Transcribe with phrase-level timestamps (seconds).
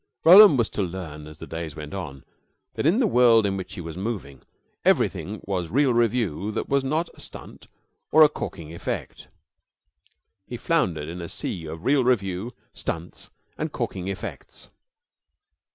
[0.23, 2.23] Roland was to learn, as the days went on,
[2.73, 4.41] that in the world in which he was moving
[4.83, 7.67] everything was real revue that was not a stunt
[8.11, 9.27] or a corking effect.
[10.47, 13.29] He floundered in a sea of real revue, stunts,
[13.59, 14.69] and corking effects.